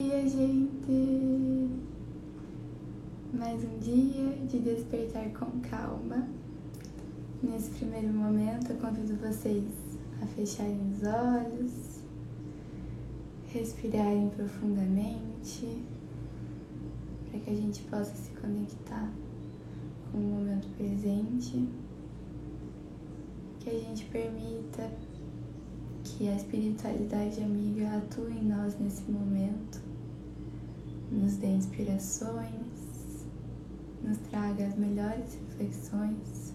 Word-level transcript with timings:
dia, 0.00 0.28
gente! 0.28 1.70
Mais 3.34 3.64
um 3.64 3.80
dia 3.80 4.30
de 4.46 4.60
despertar 4.60 5.28
com 5.30 5.58
calma. 5.58 6.28
Nesse 7.42 7.70
primeiro 7.70 8.12
momento, 8.12 8.70
eu 8.70 8.76
convido 8.76 9.16
vocês 9.16 9.64
a 10.22 10.26
fecharem 10.26 10.78
os 10.92 11.02
olhos, 11.02 11.98
respirarem 13.48 14.30
profundamente, 14.30 15.82
para 17.28 17.40
que 17.40 17.50
a 17.50 17.56
gente 17.56 17.82
possa 17.90 18.14
se 18.14 18.30
conectar 18.40 19.12
com 20.12 20.18
o 20.18 20.20
momento 20.20 20.68
presente, 20.76 21.68
que 23.58 23.68
a 23.68 23.80
gente 23.80 24.04
permita 24.04 24.92
que 26.04 26.28
a 26.28 26.36
espiritualidade 26.36 27.42
amiga 27.42 27.96
atue 27.96 28.30
em 28.30 28.44
nós 28.44 28.78
nesse 28.78 29.10
momento, 29.10 29.87
nos 31.10 31.36
dê 31.36 31.48
inspirações, 31.48 33.26
nos 34.02 34.18
traga 34.30 34.66
as 34.66 34.76
melhores 34.76 35.34
reflexões. 35.34 36.54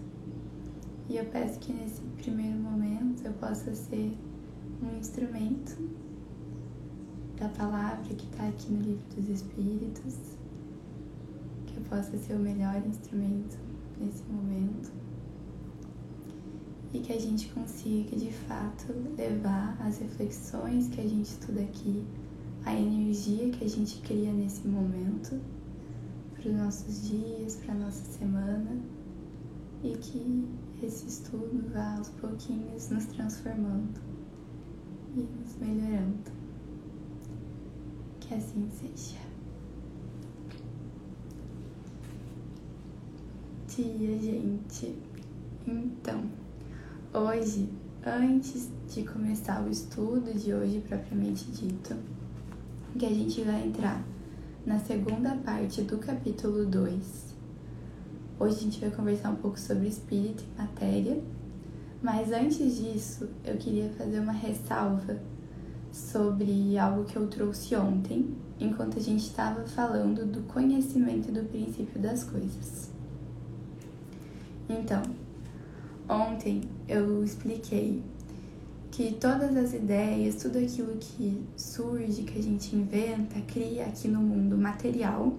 E 1.08 1.16
eu 1.16 1.24
peço 1.26 1.58
que 1.60 1.72
nesse 1.72 2.00
primeiro 2.22 2.58
momento 2.58 3.24
eu 3.24 3.32
possa 3.34 3.74
ser 3.74 4.16
um 4.82 4.98
instrumento 4.98 5.76
da 7.36 7.48
palavra 7.50 8.14
que 8.14 8.26
está 8.26 8.48
aqui 8.48 8.72
no 8.72 8.80
Livro 8.80 9.04
dos 9.16 9.28
Espíritos, 9.28 10.16
que 11.66 11.76
eu 11.76 11.82
possa 11.84 12.16
ser 12.16 12.34
o 12.34 12.38
melhor 12.38 12.82
instrumento 12.86 13.58
nesse 13.98 14.22
momento 14.24 14.92
e 16.94 17.00
que 17.00 17.12
a 17.12 17.20
gente 17.20 17.48
consiga 17.48 18.16
de 18.16 18.32
fato 18.32 18.92
levar 19.18 19.76
as 19.80 19.98
reflexões 19.98 20.88
que 20.88 21.00
a 21.00 21.04
gente 21.04 21.26
estuda 21.26 21.60
aqui, 21.60 22.04
a 22.64 22.74
energia 22.74 23.50
que 23.50 23.64
a 23.64 23.68
gente 23.68 24.00
cria 24.00 24.32
nesse 24.32 24.66
momento 24.66 25.40
para 26.34 26.50
os 26.50 26.56
nossos 26.56 27.08
dias, 27.08 27.56
para 27.56 27.74
a 27.74 27.78
nossa 27.78 28.04
semana 28.04 28.80
e 29.82 29.96
que 29.96 30.48
esse 30.82 31.06
estudo 31.06 31.62
vá 31.72 31.96
aos 31.96 32.08
pouquinhos 32.08 32.88
nos 32.90 33.04
transformando 33.06 34.00
e 35.14 35.20
nos 35.20 35.56
melhorando. 35.56 36.32
Que 38.20 38.34
assim 38.34 38.68
seja. 38.70 39.20
Dia, 43.68 44.18
gente. 44.18 44.96
Então. 45.66 46.22
Hoje, 47.12 47.68
antes 48.04 48.70
de 48.92 49.04
começar 49.04 49.62
o 49.62 49.70
estudo 49.70 50.32
de 50.34 50.52
hoje 50.52 50.80
propriamente 50.80 51.44
dito, 51.52 51.94
que 52.98 53.06
a 53.06 53.10
gente 53.10 53.42
vai 53.42 53.66
entrar 53.66 54.02
na 54.64 54.78
segunda 54.78 55.34
parte 55.36 55.82
do 55.82 55.98
capítulo 55.98 56.64
2. 56.64 57.34
Hoje 58.38 58.56
a 58.56 58.60
gente 58.60 58.80
vai 58.80 58.90
conversar 58.90 59.30
um 59.30 59.36
pouco 59.36 59.58
sobre 59.58 59.88
espírito 59.88 60.44
e 60.44 60.58
matéria, 60.60 61.22
mas 62.02 62.30
antes 62.32 62.76
disso, 62.76 63.28
eu 63.44 63.56
queria 63.56 63.90
fazer 63.90 64.20
uma 64.20 64.32
ressalva 64.32 65.18
sobre 65.92 66.78
algo 66.78 67.04
que 67.04 67.16
eu 67.16 67.26
trouxe 67.26 67.74
ontem, 67.76 68.34
enquanto 68.58 68.98
a 68.98 69.02
gente 69.02 69.22
estava 69.22 69.64
falando 69.66 70.24
do 70.24 70.42
conhecimento 70.42 71.30
do 71.32 71.44
princípio 71.48 72.00
das 72.00 72.24
coisas. 72.24 72.90
Então, 74.68 75.02
Ontem 76.08 76.60
eu 76.86 77.24
expliquei 77.24 78.02
que 78.94 79.12
todas 79.14 79.56
as 79.56 79.74
ideias, 79.74 80.36
tudo 80.36 80.56
aquilo 80.56 80.96
que 80.98 81.44
surge, 81.56 82.22
que 82.22 82.38
a 82.38 82.42
gente 82.42 82.76
inventa, 82.76 83.40
cria 83.40 83.86
aqui 83.86 84.06
no 84.06 84.20
mundo 84.20 84.56
material, 84.56 85.36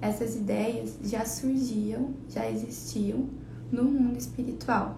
essas 0.00 0.36
ideias 0.36 0.96
já 1.04 1.22
surgiam, 1.26 2.14
já 2.30 2.48
existiam 2.48 3.28
no 3.70 3.84
mundo 3.84 4.16
espiritual. 4.16 4.96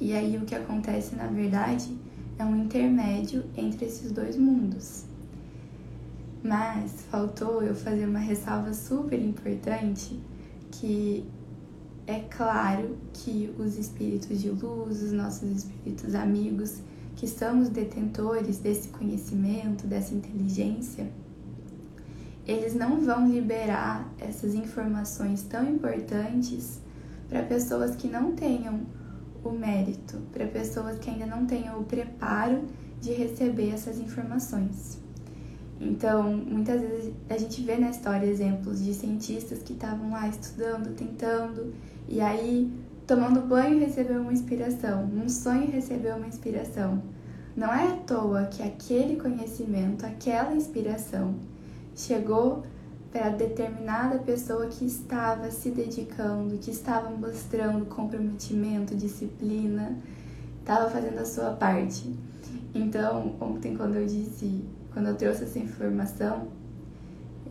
E 0.00 0.12
aí 0.12 0.36
o 0.36 0.42
que 0.42 0.54
acontece 0.54 1.16
na 1.16 1.26
verdade 1.26 1.98
é 2.38 2.44
um 2.44 2.62
intermédio 2.62 3.42
entre 3.56 3.86
esses 3.86 4.12
dois 4.12 4.36
mundos. 4.36 5.04
Mas 6.44 7.02
faltou 7.10 7.60
eu 7.60 7.74
fazer 7.74 8.06
uma 8.06 8.20
ressalva 8.20 8.72
super 8.72 9.20
importante 9.20 10.16
que 10.70 11.24
é 12.08 12.20
claro 12.20 12.96
que 13.12 13.54
os 13.58 13.76
espíritos 13.76 14.40
de 14.40 14.48
luz, 14.48 15.02
os 15.02 15.12
nossos 15.12 15.50
espíritos 15.50 16.14
amigos, 16.14 16.80
que 17.14 17.28
são 17.28 17.60
os 17.60 17.68
detentores 17.68 18.58
desse 18.58 18.88
conhecimento, 18.88 19.86
dessa 19.86 20.14
inteligência, 20.14 21.06
eles 22.46 22.74
não 22.74 23.04
vão 23.04 23.30
liberar 23.30 24.10
essas 24.18 24.54
informações 24.54 25.42
tão 25.42 25.68
importantes 25.68 26.80
para 27.28 27.42
pessoas 27.42 27.94
que 27.94 28.08
não 28.08 28.32
tenham 28.32 28.80
o 29.44 29.50
mérito, 29.50 30.16
para 30.32 30.46
pessoas 30.46 30.98
que 30.98 31.10
ainda 31.10 31.26
não 31.26 31.44
tenham 31.44 31.78
o 31.78 31.84
preparo 31.84 32.64
de 33.02 33.12
receber 33.12 33.68
essas 33.68 33.98
informações. 33.98 34.98
Então, 35.78 36.32
muitas 36.32 36.80
vezes 36.80 37.12
a 37.28 37.36
gente 37.36 37.60
vê 37.62 37.76
na 37.76 37.90
história 37.90 38.26
exemplos 38.26 38.82
de 38.82 38.94
cientistas 38.94 39.62
que 39.62 39.74
estavam 39.74 40.10
lá 40.10 40.26
estudando, 40.26 40.94
tentando, 40.96 41.74
e 42.08 42.20
aí, 42.20 42.72
tomando 43.06 43.40
banho, 43.42 43.78
recebeu 43.78 44.22
uma 44.22 44.32
inspiração, 44.32 45.04
um 45.04 45.28
sonho 45.28 45.70
recebeu 45.70 46.16
uma 46.16 46.26
inspiração. 46.26 47.02
Não 47.54 47.72
é 47.72 47.88
à 47.88 47.96
toa 47.96 48.44
que 48.46 48.62
aquele 48.62 49.16
conhecimento, 49.16 50.06
aquela 50.06 50.54
inspiração 50.54 51.34
chegou 51.94 52.62
para 53.10 53.30
determinada 53.30 54.18
pessoa 54.18 54.66
que 54.66 54.84
estava 54.86 55.50
se 55.50 55.70
dedicando, 55.70 56.56
que 56.58 56.70
estava 56.70 57.10
mostrando 57.10 57.86
comprometimento, 57.86 58.94
disciplina, 58.94 59.96
estava 60.60 60.88
fazendo 60.90 61.18
a 61.18 61.24
sua 61.24 61.50
parte. 61.50 62.14
Então, 62.74 63.34
ontem, 63.40 63.76
quando 63.76 63.96
eu 63.96 64.06
disse, 64.06 64.64
quando 64.92 65.08
eu 65.08 65.16
trouxe 65.16 65.44
essa 65.44 65.58
informação, 65.58 66.48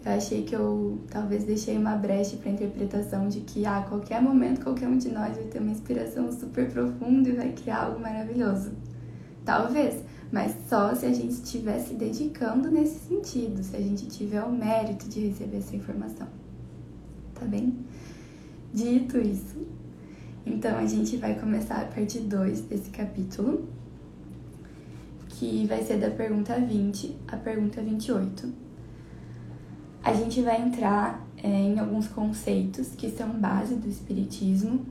eu 0.06 0.12
achei 0.12 0.44
que 0.44 0.56
eu 0.56 1.02
talvez 1.10 1.44
deixei 1.44 1.78
uma 1.78 1.96
brecha 1.96 2.38
para 2.38 2.52
interpretação 2.52 3.28
de 3.28 3.42
que 3.42 3.66
a 3.66 3.82
qualquer 3.82 4.22
momento 4.22 4.64
qualquer 4.64 4.88
um 4.88 4.98
de 4.98 5.10
nós 5.10 5.36
vai 5.36 5.46
ter 5.46 5.60
uma 5.60 5.72
inspiração 5.72 6.32
super 6.32 6.72
profunda 6.72 7.30
e 7.30 7.34
vai 7.34 7.52
criar 7.52 7.86
algo 7.86 8.00
maravilhoso. 8.00 8.72
Talvez, 9.44 10.04
mas 10.32 10.56
só 10.68 10.94
se 10.94 11.06
a 11.06 11.14
gente 11.14 11.34
estiver 11.34 11.80
se 11.80 11.94
dedicando 11.94 12.70
nesse 12.70 13.00
sentido, 13.00 13.64
se 13.64 13.76
a 13.76 13.82
gente 13.82 14.08
tiver 14.08 14.44
o 14.44 14.52
mérito 14.52 15.08
de 15.10 15.28
receber 15.28 15.58
essa 15.58 15.76
informação. 15.76 16.28
Tá 17.34 17.46
bem? 17.46 17.78
Dito 18.74 19.18
isso, 19.18 19.66
então 20.46 20.78
a 20.78 20.86
gente 20.86 21.18
vai 21.18 21.40
começar 21.40 21.82
a 21.82 21.86
parte 21.86 22.20
2 22.20 22.62
desse 22.62 22.90
capítulo, 22.90 23.68
que 25.30 25.66
vai 25.68 25.84
ser 25.84 25.98
da 25.98 26.10
pergunta 26.10 26.60
20 26.60 27.16
à 27.28 27.38
pergunta 27.38 27.82
28 27.82 28.67
a 30.08 30.14
gente 30.14 30.42
vai 30.42 30.62
entrar 30.62 31.28
é, 31.44 31.50
em 31.50 31.78
alguns 31.78 32.08
conceitos 32.08 32.96
que 32.96 33.10
são 33.10 33.28
base 33.28 33.76
do 33.76 33.90
Espiritismo, 33.90 34.86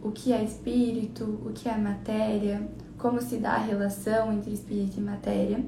o 0.00 0.12
que 0.12 0.32
é 0.32 0.44
espírito, 0.44 1.24
o 1.44 1.50
que 1.52 1.68
é 1.68 1.76
matéria, 1.76 2.62
como 2.96 3.20
se 3.20 3.38
dá 3.38 3.54
a 3.54 3.58
relação 3.58 4.32
entre 4.32 4.52
espírito 4.52 4.98
e 4.98 5.00
matéria. 5.00 5.64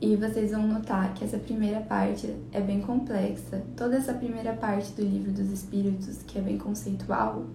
E 0.00 0.14
vocês 0.14 0.52
vão 0.52 0.64
notar 0.64 1.12
que 1.14 1.24
essa 1.24 1.38
primeira 1.38 1.80
parte 1.80 2.32
é 2.52 2.60
bem 2.60 2.80
complexa. 2.80 3.64
Toda 3.76 3.96
essa 3.96 4.14
primeira 4.14 4.52
parte 4.52 4.92
do 4.92 5.02
livro 5.02 5.32
dos 5.32 5.50
Espíritos, 5.50 6.22
que 6.22 6.38
é 6.38 6.42
bem 6.42 6.58
conceitual, 6.58 7.46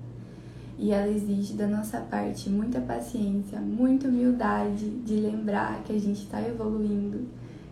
e 0.77 0.91
ela 0.91 1.07
exige 1.07 1.53
da 1.53 1.67
nossa 1.67 2.01
parte 2.01 2.49
muita 2.49 2.81
paciência, 2.81 3.61
muita 3.61 4.09
humildade 4.09 4.89
de 4.89 5.13
lembrar 5.13 5.81
que 5.83 5.93
a 5.93 5.99
gente 5.99 6.23
está 6.23 6.41
evoluindo 6.41 7.29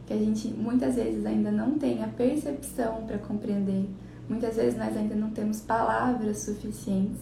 que 0.10 0.14
a 0.16 0.18
gente 0.18 0.48
muitas 0.48 0.96
vezes 0.96 1.24
ainda 1.24 1.52
não 1.52 1.78
tem 1.78 2.04
a 2.04 2.08
percepção 2.08 3.04
para 3.06 3.20
compreender. 3.20 3.88
Muitas 4.28 4.56
vezes 4.56 4.76
nós 4.76 4.98
ainda 4.98 5.14
não 5.14 5.30
temos 5.30 5.62
palavras 5.62 6.40
suficientes 6.40 7.22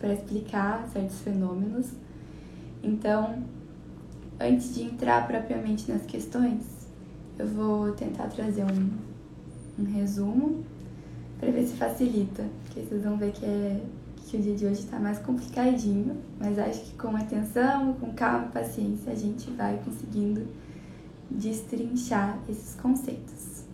para 0.00 0.12
explicar 0.12 0.84
certos 0.92 1.20
fenômenos. 1.20 1.92
Então, 2.82 3.44
antes 4.40 4.74
de 4.74 4.82
entrar 4.82 5.28
propriamente 5.28 5.88
nas 5.88 6.02
questões, 6.06 6.64
eu 7.38 7.46
vou 7.46 7.92
tentar 7.92 8.26
trazer 8.26 8.64
um, 8.64 8.90
um 9.80 9.84
resumo 9.84 10.64
para 11.38 11.52
ver 11.52 11.68
se 11.68 11.74
facilita, 11.74 12.44
porque 12.64 12.80
vocês 12.80 13.04
vão 13.04 13.16
ver 13.16 13.30
que, 13.30 13.44
é, 13.44 13.80
que 14.26 14.36
o 14.38 14.40
dia 14.40 14.56
de 14.56 14.66
hoje 14.66 14.80
está 14.80 14.98
mais 14.98 15.20
complicadinho, 15.20 16.16
mas 16.40 16.58
acho 16.58 16.80
que 16.80 16.96
com 16.96 17.16
atenção, 17.16 17.92
com 17.92 18.12
calma 18.12 18.48
e 18.48 18.52
paciência 18.52 19.12
a 19.12 19.16
gente 19.16 19.48
vai 19.52 19.80
conseguindo 19.84 20.48
destrinchar 21.30 22.38
esses 22.48 22.74
conceitos. 22.74 23.64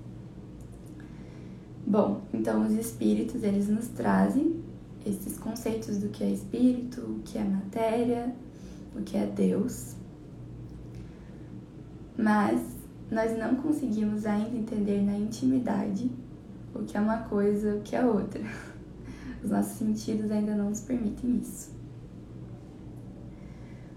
Bom, 1.86 2.22
então 2.32 2.64
os 2.66 2.72
espíritos 2.72 3.42
eles 3.42 3.68
nos 3.68 3.88
trazem 3.88 4.62
esses 5.04 5.38
conceitos 5.38 5.98
do 5.98 6.08
que 6.08 6.22
é 6.22 6.30
espírito, 6.30 7.00
o 7.00 7.20
que 7.24 7.38
é 7.38 7.44
matéria, 7.44 8.34
o 8.94 9.02
que 9.02 9.16
é 9.16 9.26
Deus. 9.26 9.96
Mas 12.16 12.60
nós 13.10 13.36
não 13.36 13.56
conseguimos 13.56 14.26
ainda 14.26 14.56
entender 14.56 15.02
na 15.02 15.18
intimidade 15.18 16.10
o 16.74 16.84
que 16.84 16.96
é 16.96 17.00
uma 17.00 17.18
coisa, 17.18 17.76
o 17.76 17.80
que 17.80 17.96
é 17.96 18.04
outra. 18.04 18.42
Os 19.42 19.50
nossos 19.50 19.72
sentidos 19.72 20.30
ainda 20.30 20.54
não 20.54 20.68
nos 20.68 20.80
permitem 20.82 21.38
isso. 21.38 21.72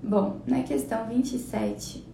Bom, 0.02 0.42
na 0.48 0.64
questão 0.64 1.08
27, 1.08 2.06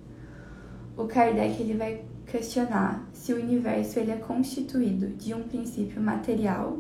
o 1.00 1.08
Kardec 1.08 1.62
ele 1.62 1.76
vai 1.76 2.04
questionar 2.28 3.08
se 3.14 3.32
o 3.32 3.38
universo 3.38 3.98
ele 3.98 4.12
é 4.12 4.18
constituído 4.18 5.08
de 5.08 5.34
um 5.34 5.44
princípio 5.44 6.02
material 6.02 6.80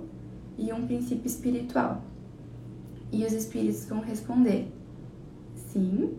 e 0.57 0.73
um 0.73 0.85
princípio 0.85 1.25
espiritual. 1.25 2.03
E 3.13 3.25
os 3.25 3.31
espíritos 3.31 3.85
vão 3.85 4.01
responder: 4.01 4.69
sim, 5.55 6.17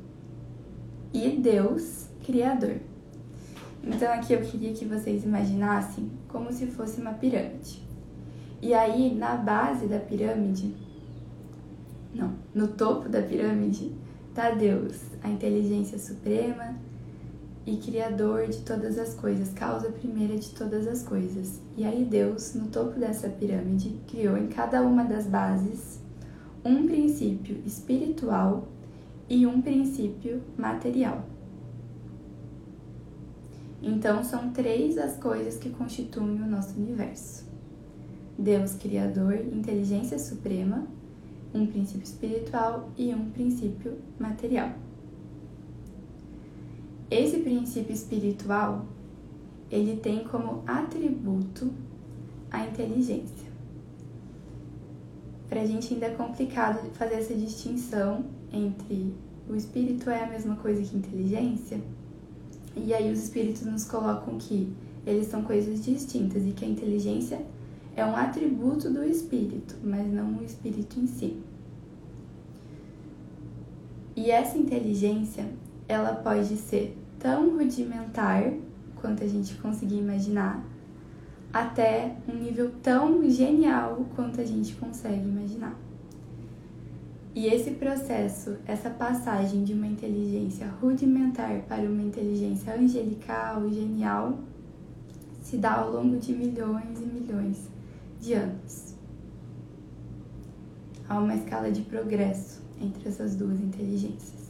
e 1.12 1.29
Deus, 1.29 2.08
Criador. 2.25 2.76
Então 3.85 4.11
aqui 4.11 4.32
eu 4.32 4.41
queria 4.41 4.73
que 4.73 4.87
vocês 4.87 5.23
imaginassem 5.23 6.11
como 6.26 6.50
se 6.50 6.69
fosse 6.69 7.03
uma 7.03 7.12
pirâmide. 7.12 7.82
E 8.62 8.73
aí, 8.73 9.14
na 9.14 9.37
base 9.37 9.87
da 9.87 9.99
pirâmide, 9.99 10.75
não, 12.14 12.32
no 12.55 12.69
topo 12.69 13.11
da 13.11 13.20
pirâmide, 13.20 13.93
está 14.31 14.50
Deus, 14.50 15.03
a 15.23 15.29
inteligência 15.29 15.99
suprema 15.99 16.76
e 17.67 17.77
criador 17.77 18.49
de 18.49 18.59
todas 18.59 18.99
as 18.99 19.15
coisas, 19.15 19.53
causa 19.53 19.91
primeira 19.91 20.37
de 20.37 20.51
todas 20.51 20.87
as 20.87 21.03
coisas. 21.03 21.61
E 21.77 21.85
aí 21.85 22.05
Deus, 22.05 22.55
no 22.55 22.69
topo 22.69 22.99
dessa 22.99 23.29
pirâmide, 23.29 24.01
criou 24.09 24.37
em 24.37 24.49
cada 24.49 24.83
uma 24.83 25.05
das 25.05 25.27
bases 25.27 26.01
um 26.65 26.87
princípio 26.87 27.62
espiritual 27.65 28.69
e 29.29 29.47
um 29.47 29.61
princípio 29.61 30.43
material. 30.57 31.25
Então, 33.83 34.23
são 34.23 34.51
três 34.51 34.99
as 34.99 35.17
coisas 35.17 35.56
que 35.56 35.71
constituem 35.71 36.43
o 36.43 36.47
nosso 36.47 36.79
universo: 36.79 37.47
Deus 38.39 38.75
Criador, 38.75 39.35
inteligência 39.35 40.19
suprema, 40.19 40.87
um 41.55 41.67
princípio 41.67 42.05
espiritual 42.05 42.91
e 42.97 43.15
um 43.15 43.31
princípio 43.31 43.97
material. 44.19 44.73
Esse 47.11 47.39
princípio 47.39 47.93
espiritual, 47.93 48.87
ele 49.71 49.97
tem 49.97 50.25
como 50.25 50.62
atributo 50.67 51.73
a 52.51 52.65
inteligência. 52.65 53.51
Para 55.49 55.62
a 55.62 55.67
gente 55.67 55.93
ainda 55.93 56.07
é 56.07 56.11
complicado 56.11 56.89
fazer 56.93 57.15
essa 57.15 57.35
distinção 57.35 58.25
entre 58.53 59.12
o 59.49 59.57
espírito 59.57 60.09
é 60.09 60.23
a 60.23 60.29
mesma 60.29 60.55
coisa 60.55 60.81
que 60.83 60.97
inteligência, 60.97 61.81
e 62.77 62.95
aí 62.95 63.13
os 63.13 63.19
espíritos 63.19 63.63
nos 63.63 63.85
colocam 63.85 64.39
que 64.39 64.73
eles 65.05 65.27
são 65.27 65.43
coisas 65.43 65.85
distintas 65.85 66.47
e 66.47 66.53
que 66.53 66.65
a 66.65 66.69
inteligência 66.69 67.45
é 67.97 68.05
um 68.05 68.15
atributo 68.15 68.89
do 68.89 69.03
espírito, 69.03 69.75
mas 69.83 70.06
não 70.13 70.39
o 70.39 70.45
espírito 70.45 71.01
em 71.01 71.06
si. 71.09 71.43
E 74.15 74.31
essa 74.31 74.56
inteligência, 74.56 75.49
ela 75.89 76.15
pode 76.15 76.56
ser 76.56 76.97
tão 77.20 77.56
rudimentar 77.56 78.52
quanto 78.96 79.22
a 79.22 79.26
gente 79.26 79.55
conseguir 79.56 79.99
imaginar, 79.99 80.64
até 81.52 82.17
um 82.28 82.34
nível 82.34 82.72
tão 82.82 83.28
genial 83.31 84.06
quanto 84.17 84.40
a 84.40 84.44
gente 84.44 84.75
consegue 84.75 85.28
imaginar. 85.28 85.76
E 87.34 87.46
esse 87.46 87.72
processo, 87.72 88.56
essa 88.67 88.90
passagem 88.90 89.62
de 89.62 89.72
uma 89.72 89.87
inteligência 89.87 90.67
rudimentar 90.81 91.62
para 91.69 91.82
uma 91.82 92.02
inteligência 92.02 92.75
angelical 92.75 93.70
genial, 93.70 94.40
se 95.40 95.56
dá 95.56 95.75
ao 95.75 95.93
longo 95.93 96.17
de 96.17 96.32
milhões 96.32 97.00
e 97.00 97.05
milhões 97.05 97.69
de 98.20 98.34
anos. 98.34 98.94
Há 101.08 101.19
uma 101.19 101.34
escala 101.34 101.70
de 101.70 101.82
progresso 101.82 102.62
entre 102.81 103.08
essas 103.08 103.37
duas 103.37 103.61
inteligências. 103.61 104.50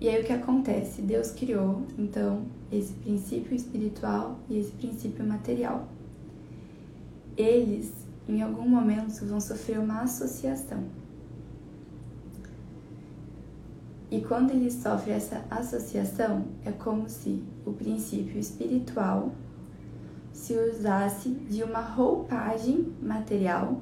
E 0.00 0.08
aí 0.08 0.22
o 0.22 0.24
que 0.24 0.32
acontece? 0.32 1.02
Deus 1.02 1.32
criou, 1.32 1.82
então, 1.98 2.46
esse 2.70 2.92
princípio 2.92 3.54
espiritual 3.54 4.38
e 4.48 4.58
esse 4.58 4.70
princípio 4.72 5.26
material. 5.26 5.88
Eles 7.36 7.92
em 8.28 8.42
algum 8.42 8.68
momento 8.68 9.24
vão 9.24 9.40
sofrer 9.40 9.78
uma 9.80 10.02
associação. 10.02 10.84
E 14.10 14.20
quando 14.20 14.52
ele 14.52 14.70
sofre 14.70 15.12
essa 15.12 15.44
associação, 15.50 16.44
é 16.64 16.70
como 16.70 17.08
se 17.08 17.42
o 17.66 17.72
princípio 17.72 18.38
espiritual 18.38 19.32
se 20.32 20.54
usasse 20.54 21.28
de 21.28 21.62
uma 21.62 21.80
roupagem 21.80 22.92
material 23.02 23.80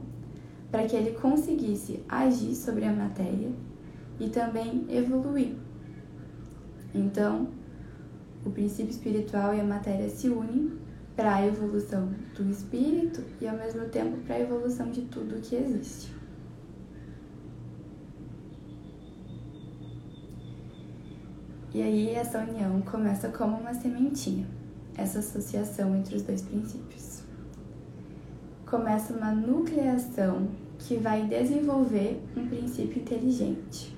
para 0.71 0.87
que 0.87 0.97
ele 0.97 1.13
conseguisse 1.13 2.03
agir 2.09 2.55
sobre 2.55 2.85
a 2.85 2.93
matéria 2.93 3.51
e 4.19 4.29
também 4.29 4.85
evoluir. 4.89 5.66
Então, 6.97 7.49
o 8.45 8.51
princípio 8.51 8.91
espiritual 8.91 9.55
e 9.55 9.61
a 9.61 9.65
matéria 9.65 10.09
se 10.09 10.29
unem 10.29 10.73
para 11.15 11.35
a 11.35 11.47
evolução 11.47 12.09
do 12.35 12.51
espírito 12.51 13.23
e 13.41 13.49
ao 13.49 13.57
mesmo 13.57 13.87
tempo 13.87 14.19
para 14.19 14.37
a 14.37 14.41
evolução 14.41 14.91
de 14.91 15.03
tudo 15.03 15.41
que 15.41 15.57
existe. 15.57 16.15
E 21.75 21.83
aí 21.83 22.11
essa 22.11 22.39
união 22.39 22.81
começa 22.83 23.29
como 23.29 23.59
uma 23.59 23.75
sementinha, 23.75 24.47
essa 24.97 25.19
associação 25.19 25.95
entre 25.95 26.17
os 26.17 26.23
dois 26.23 26.41
princípios. 26.43 27.23
Começa 28.65 29.13
uma 29.13 29.33
nucleação 29.33 30.49
que 30.79 30.97
vai 30.97 31.27
desenvolver 31.27 32.23
um 32.37 32.47
princípio 32.47 33.03
inteligente. 33.03 33.96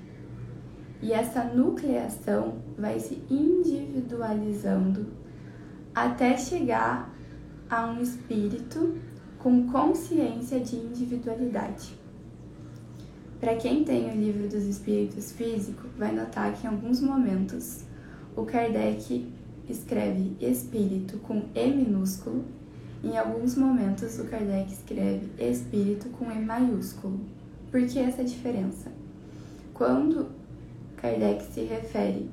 E 1.01 1.13
essa 1.13 1.43
nucleação 1.43 2.55
vai 2.77 2.99
se 2.99 3.21
individualizando 3.29 5.07
até 5.95 6.37
chegar 6.37 7.13
a 7.69 7.85
um 7.87 8.01
espírito 8.01 8.97
com 9.37 9.67
consciência 9.67 10.59
de 10.59 10.75
individualidade. 10.75 11.97
Para 13.39 13.55
quem 13.55 13.85
tem 13.85 14.09
o 14.09 14.15
livro 14.15 14.49
dos 14.49 14.65
espíritos 14.65 15.31
físico, 15.31 15.87
vai 15.97 16.13
notar 16.13 16.53
que 16.53 16.67
em 16.67 16.69
alguns 16.69 16.99
momentos 16.99 17.85
o 18.35 18.43
Kardec 18.43 19.31
escreve 19.69 20.35
espírito 20.41 21.17
com 21.19 21.45
E 21.55 21.67
minúsculo, 21.67 22.43
em 23.01 23.17
alguns 23.17 23.55
momentos 23.55 24.19
o 24.19 24.25
Kardec 24.25 24.73
escreve 24.73 25.29
espírito 25.39 26.09
com 26.09 26.29
E 26.29 26.39
maiúsculo. 26.39 27.17
Por 27.71 27.85
que 27.85 27.99
essa 27.99 28.25
diferença? 28.25 28.91
Quando 29.73 30.38
Kardec 31.01 31.43
se 31.53 31.61
refere 31.61 32.29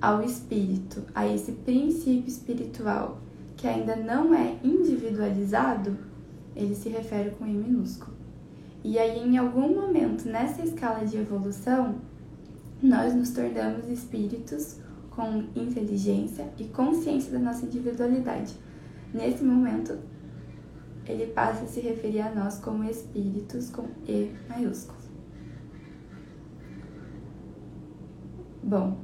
ao 0.00 0.22
espírito, 0.22 1.02
a 1.14 1.26
esse 1.26 1.52
princípio 1.52 2.28
espiritual 2.28 3.18
que 3.56 3.66
ainda 3.66 3.96
não 3.96 4.32
é 4.32 4.56
individualizado, 4.62 5.96
ele 6.54 6.74
se 6.74 6.88
refere 6.88 7.30
com 7.30 7.46
I 7.46 7.52
minúsculo. 7.52 8.14
E 8.84 8.98
aí, 8.98 9.18
em 9.18 9.36
algum 9.36 9.74
momento 9.74 10.28
nessa 10.28 10.62
escala 10.62 11.04
de 11.04 11.16
evolução, 11.16 11.96
nós 12.80 13.14
nos 13.14 13.30
tornamos 13.30 13.88
espíritos 13.88 14.78
com 15.10 15.44
inteligência 15.56 16.46
e 16.58 16.64
consciência 16.64 17.32
da 17.32 17.38
nossa 17.38 17.64
individualidade. 17.64 18.54
Nesse 19.12 19.42
momento, 19.42 19.98
ele 21.06 21.26
passa 21.26 21.64
a 21.64 21.66
se 21.66 21.80
referir 21.80 22.20
a 22.20 22.34
nós 22.34 22.58
como 22.58 22.84
espíritos 22.84 23.70
com 23.70 23.86
E 24.06 24.30
maiúsculo. 24.48 24.95
Bom, 28.68 28.98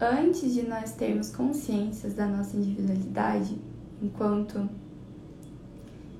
antes 0.00 0.54
de 0.54 0.66
nós 0.66 0.92
termos 0.92 1.28
consciências 1.30 2.14
da 2.14 2.26
nossa 2.26 2.56
individualidade, 2.56 3.54
enquanto 4.00 4.66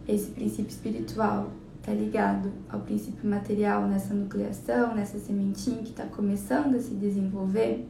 esse 0.06 0.30
princípio 0.32 0.68
espiritual 0.68 1.50
está 1.78 1.94
ligado 1.94 2.52
ao 2.68 2.80
princípio 2.80 3.26
material 3.26 3.88
nessa 3.88 4.12
nucleação, 4.12 4.94
nessa 4.94 5.18
sementinha 5.18 5.78
que 5.78 5.92
está 5.92 6.04
começando 6.04 6.74
a 6.74 6.78
se 6.78 6.92
desenvolver, 6.92 7.88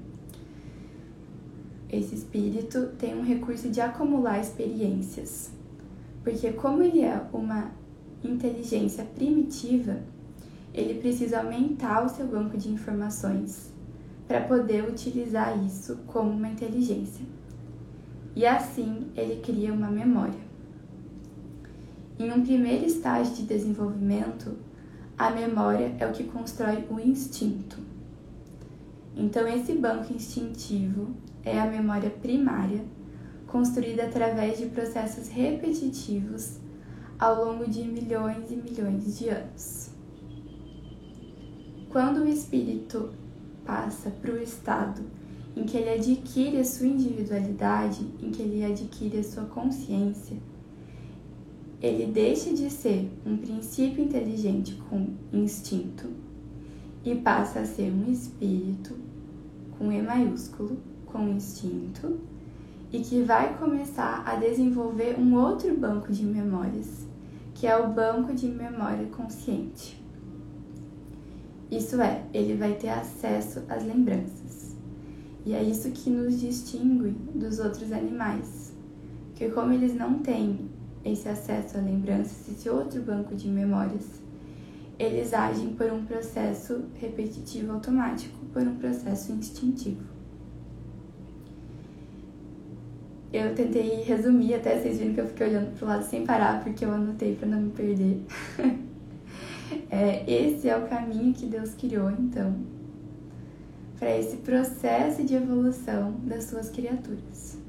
esse 1.90 2.14
espírito 2.14 2.90
tem 2.96 3.18
um 3.18 3.24
recurso 3.24 3.68
de 3.70 3.80
acumular 3.80 4.38
experiências. 4.38 5.50
Porque, 6.22 6.52
como 6.52 6.84
ele 6.84 7.00
é 7.00 7.20
uma 7.32 7.72
inteligência 8.22 9.04
primitiva, 9.04 10.04
ele 10.72 11.00
precisa 11.00 11.40
aumentar 11.40 12.04
o 12.06 12.08
seu 12.08 12.28
banco 12.28 12.56
de 12.56 12.70
informações 12.70 13.73
para 14.26 14.40
poder 14.40 14.88
utilizar 14.88 15.56
isso 15.64 15.98
como 16.06 16.30
uma 16.30 16.48
inteligência. 16.48 17.24
E 18.34 18.46
assim 18.46 19.10
ele 19.16 19.40
cria 19.40 19.72
uma 19.72 19.90
memória. 19.90 20.44
Em 22.18 22.32
um 22.32 22.42
primeiro 22.42 22.84
estágio 22.84 23.34
de 23.34 23.42
desenvolvimento, 23.42 24.56
a 25.18 25.30
memória 25.30 25.94
é 25.98 26.06
o 26.06 26.12
que 26.12 26.24
constrói 26.24 26.84
o 26.90 26.98
instinto. 26.98 27.78
Então, 29.16 29.46
esse 29.46 29.74
banco 29.74 30.12
instintivo 30.12 31.14
é 31.44 31.60
a 31.60 31.66
memória 31.66 32.10
primária, 32.10 32.84
construída 33.46 34.04
através 34.04 34.58
de 34.58 34.66
processos 34.66 35.28
repetitivos 35.28 36.58
ao 37.18 37.44
longo 37.44 37.68
de 37.68 37.84
milhões 37.84 38.50
e 38.50 38.56
milhões 38.56 39.18
de 39.18 39.28
anos. 39.28 39.90
Quando 41.90 42.22
o 42.22 42.28
espírito 42.28 43.10
passa 43.64 44.10
para 44.10 44.32
o 44.32 44.42
estado 44.42 45.02
em 45.56 45.64
que 45.64 45.76
ele 45.76 45.90
adquire 45.90 46.58
a 46.58 46.64
sua 46.64 46.86
individualidade, 46.86 48.06
em 48.20 48.30
que 48.30 48.42
ele 48.42 48.64
adquire 48.64 49.18
a 49.18 49.24
sua 49.24 49.44
consciência, 49.44 50.36
ele 51.80 52.06
deixa 52.06 52.52
de 52.52 52.70
ser 52.70 53.10
um 53.26 53.36
princípio 53.36 54.02
inteligente 54.02 54.74
com 54.88 55.08
instinto 55.32 56.08
e 57.04 57.14
passa 57.14 57.60
a 57.60 57.66
ser 57.66 57.92
um 57.92 58.10
espírito 58.10 58.96
com 59.78 59.92
E 59.92 60.00
maiúsculo, 60.00 60.78
com 61.06 61.28
instinto, 61.28 62.18
e 62.90 63.00
que 63.00 63.22
vai 63.22 63.58
começar 63.58 64.22
a 64.24 64.36
desenvolver 64.36 65.18
um 65.18 65.34
outro 65.34 65.76
banco 65.76 66.12
de 66.12 66.24
memórias, 66.24 67.06
que 67.52 67.66
é 67.66 67.76
o 67.76 67.92
banco 67.92 68.32
de 68.32 68.46
memória 68.46 69.06
consciente. 69.06 70.03
Isso 71.70 72.00
é, 72.00 72.22
ele 72.32 72.54
vai 72.54 72.74
ter 72.74 72.88
acesso 72.88 73.62
às 73.68 73.84
lembranças. 73.84 74.76
E 75.46 75.52
é 75.54 75.62
isso 75.62 75.90
que 75.90 76.08
nos 76.08 76.40
distingue 76.40 77.10
dos 77.34 77.58
outros 77.58 77.92
animais. 77.92 78.72
Porque 79.28 79.48
como 79.48 79.72
eles 79.72 79.94
não 79.94 80.20
têm 80.20 80.70
esse 81.04 81.28
acesso 81.28 81.76
a 81.76 81.80
lembranças, 81.80 82.48
esse 82.48 82.68
outro 82.68 83.02
banco 83.02 83.34
de 83.34 83.48
memórias, 83.48 84.22
eles 84.98 85.34
agem 85.34 85.74
por 85.74 85.92
um 85.92 86.04
processo 86.04 86.84
repetitivo 86.94 87.72
automático, 87.72 88.38
por 88.52 88.62
um 88.62 88.76
processo 88.76 89.32
instintivo. 89.32 90.14
Eu 93.32 93.52
tentei 93.54 94.02
resumir, 94.02 94.54
até 94.54 94.78
vocês 94.78 94.98
viram 94.98 95.12
que 95.12 95.20
eu 95.20 95.26
fiquei 95.26 95.48
olhando 95.48 95.76
para 95.76 95.84
o 95.84 95.88
lado 95.88 96.04
sem 96.04 96.24
parar, 96.24 96.62
porque 96.62 96.84
eu 96.84 96.92
anotei 96.92 97.34
para 97.34 97.48
não 97.48 97.62
me 97.62 97.70
perder. 97.72 98.22
é, 99.90 100.24
esse 100.30 100.68
é 100.68 100.76
o 100.76 100.86
caminho 100.86 101.32
que 101.34 101.46
Deus 101.46 101.74
criou, 101.74 102.10
então, 102.10 102.56
para 103.98 104.16
esse 104.16 104.38
processo 104.38 105.22
de 105.24 105.34
evolução 105.34 106.12
das 106.24 106.44
suas 106.44 106.70
criaturas 106.70 107.64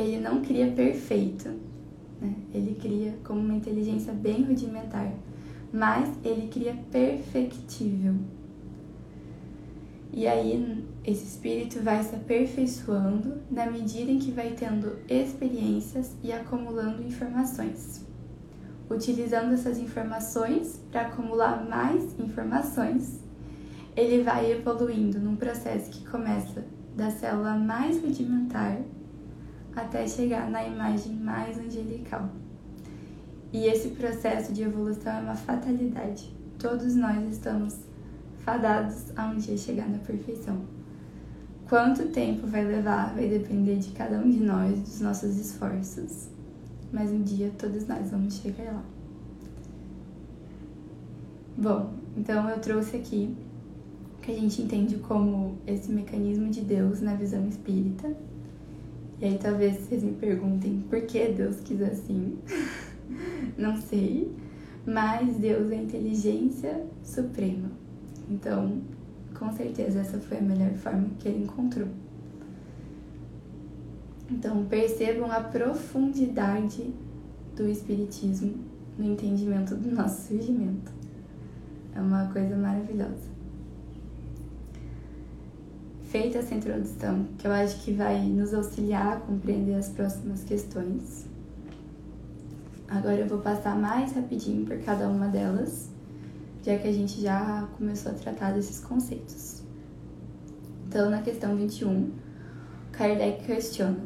ele 0.00 0.20
não 0.20 0.42
cria 0.42 0.70
perfeito, 0.70 1.48
né? 2.20 2.34
ele 2.54 2.76
cria 2.80 3.14
como 3.24 3.40
uma 3.40 3.54
inteligência 3.54 4.12
bem 4.12 4.44
rudimentar, 4.44 5.12
mas 5.72 6.08
ele 6.24 6.48
cria 6.48 6.74
perfectível. 6.90 8.14
E 10.12 10.26
aí 10.26 10.84
esse 11.04 11.24
espírito 11.24 11.80
vai 11.82 12.02
se 12.02 12.14
aperfeiçoando 12.14 13.38
na 13.50 13.70
medida 13.70 14.10
em 14.10 14.18
que 14.18 14.30
vai 14.30 14.52
tendo 14.52 14.96
experiências 15.08 16.16
e 16.22 16.32
acumulando 16.32 17.02
informações. 17.02 18.07
Utilizando 18.90 19.52
essas 19.52 19.78
informações 19.78 20.82
para 20.90 21.02
acumular 21.02 21.68
mais 21.68 22.18
informações, 22.18 23.20
ele 23.94 24.22
vai 24.22 24.52
evoluindo 24.52 25.18
num 25.18 25.36
processo 25.36 25.90
que 25.90 26.08
começa 26.08 26.64
da 26.96 27.10
célula 27.10 27.54
mais 27.54 28.00
rudimentar 28.02 28.78
até 29.76 30.06
chegar 30.06 30.50
na 30.50 30.66
imagem 30.66 31.14
mais 31.14 31.58
angelical. 31.58 32.30
E 33.52 33.66
esse 33.66 33.90
processo 33.90 34.52
de 34.52 34.62
evolução 34.62 35.12
é 35.12 35.20
uma 35.20 35.34
fatalidade. 35.34 36.34
Todos 36.58 36.94
nós 36.96 37.22
estamos 37.30 37.76
fadados 38.40 39.12
a 39.16 39.26
um 39.26 39.36
dia 39.36 39.56
chegar 39.56 39.88
na 39.88 39.98
perfeição. 39.98 40.60
Quanto 41.68 42.08
tempo 42.08 42.46
vai 42.46 42.64
levar 42.64 43.14
vai 43.14 43.28
depender 43.28 43.76
de 43.76 43.90
cada 43.92 44.18
um 44.18 44.30
de 44.30 44.40
nós, 44.40 44.80
dos 44.80 45.00
nossos 45.00 45.38
esforços. 45.38 46.37
Mas 46.92 47.10
um 47.10 47.22
dia 47.22 47.52
todos 47.58 47.86
nós 47.86 48.10
vamos 48.10 48.38
chegar 48.38 48.72
lá. 48.72 48.84
Bom, 51.56 51.92
então 52.16 52.48
eu 52.48 52.60
trouxe 52.60 52.96
aqui 52.96 53.36
que 54.22 54.30
a 54.30 54.34
gente 54.34 54.62
entende 54.62 54.96
como 54.96 55.58
esse 55.66 55.90
mecanismo 55.90 56.50
de 56.50 56.60
Deus 56.60 57.00
na 57.00 57.14
visão 57.14 57.46
espírita 57.48 58.16
e 59.20 59.24
aí 59.24 59.38
talvez 59.38 59.78
vocês 59.78 60.04
me 60.04 60.12
perguntem 60.12 60.84
por 60.88 61.00
que 61.02 61.26
Deus 61.28 61.58
quis 61.60 61.82
assim. 61.82 62.38
Não 63.58 63.76
sei. 63.76 64.32
Mas 64.86 65.36
Deus 65.36 65.70
é 65.72 65.74
a 65.74 65.82
inteligência 65.82 66.86
suprema. 67.02 67.70
Então, 68.30 68.80
com 69.36 69.52
certeza 69.52 70.00
essa 70.00 70.18
foi 70.18 70.38
a 70.38 70.42
melhor 70.42 70.72
forma 70.74 71.08
que 71.18 71.28
ele 71.28 71.42
encontrou. 71.42 71.88
Então, 74.30 74.64
percebam 74.66 75.30
a 75.30 75.40
profundidade 75.40 76.92
do 77.56 77.68
Espiritismo 77.68 78.54
no 78.98 79.04
entendimento 79.04 79.74
do 79.74 79.90
nosso 79.90 80.28
surgimento. 80.28 80.92
É 81.94 82.00
uma 82.00 82.26
coisa 82.32 82.56
maravilhosa 82.56 83.38
feita 86.08 86.38
essa 86.38 86.54
introdução, 86.54 87.26
que 87.36 87.46
eu 87.46 87.52
acho 87.52 87.84
que 87.84 87.92
vai 87.92 88.18
nos 88.22 88.54
auxiliar 88.54 89.18
a 89.18 89.20
compreender 89.20 89.74
as 89.74 89.90
próximas 89.90 90.42
questões. 90.42 91.26
Agora 92.88 93.16
eu 93.16 93.26
vou 93.26 93.38
passar 93.38 93.76
mais 93.76 94.12
rapidinho 94.12 94.64
por 94.64 94.78
cada 94.78 95.06
uma 95.06 95.28
delas, 95.28 95.90
já 96.62 96.78
que 96.78 96.88
a 96.88 96.92
gente 96.92 97.20
já 97.20 97.68
começou 97.76 98.12
a 98.12 98.14
tratar 98.14 98.52
desses 98.52 98.80
conceitos. 98.80 99.62
Então, 100.86 101.10
na 101.10 101.20
questão 101.20 101.54
21, 101.54 102.10
Kardec 102.90 103.44
questiona: 103.44 104.00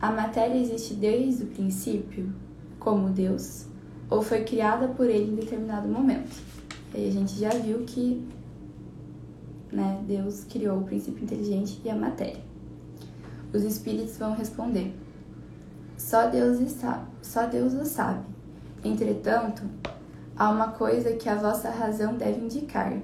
A 0.00 0.10
matéria 0.10 0.56
existe 0.56 0.94
desde 0.94 1.44
o 1.44 1.46
princípio, 1.48 2.32
como 2.78 3.10
Deus, 3.10 3.66
ou 4.08 4.22
foi 4.22 4.44
criada 4.44 4.88
por 4.88 5.08
ele 5.08 5.32
em 5.32 5.36
determinado 5.36 5.86
momento? 5.88 6.40
Aí 6.94 7.08
a 7.08 7.12
gente 7.12 7.38
já 7.38 7.50
viu 7.50 7.84
que 7.84 8.26
né? 9.72 10.02
Deus 10.06 10.44
criou 10.44 10.78
o 10.78 10.84
princípio 10.84 11.22
inteligente 11.22 11.80
e 11.84 11.90
a 11.90 11.96
matéria. 11.96 12.42
Os 13.52 13.62
espíritos 13.62 14.16
vão 14.16 14.34
responder: 14.34 14.94
Só 15.96 16.28
Deus 16.28 16.58
só 17.22 17.46
Deus 17.46 17.72
o 17.74 17.84
sabe. 17.84 18.24
Entretanto, 18.82 19.62
há 20.36 20.50
uma 20.50 20.72
coisa 20.72 21.12
que 21.12 21.28
a 21.28 21.34
vossa 21.34 21.70
razão 21.70 22.14
deve 22.14 22.40
indicar. 22.40 22.96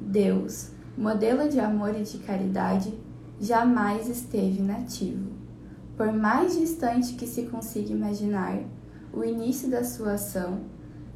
Deus, 0.00 0.70
modelo 0.96 1.48
de 1.48 1.60
amor 1.60 1.94
e 1.94 2.02
de 2.02 2.18
caridade, 2.18 2.92
jamais 3.40 4.08
esteve 4.08 4.62
nativo. 4.62 5.35
Por 5.96 6.12
mais 6.12 6.58
distante 6.58 7.14
que 7.14 7.26
se 7.26 7.44
consiga 7.44 7.92
imaginar 7.92 8.58
o 9.12 9.24
início 9.24 9.70
da 9.70 9.82
sua 9.82 10.12
ação, 10.12 10.60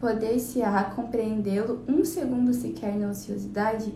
poder-se-á 0.00 0.84
compreendê-lo 0.84 1.82
um 1.86 2.04
segundo 2.04 2.54
sequer 2.54 2.96
na 2.96 3.10
ociosidade 3.10 3.92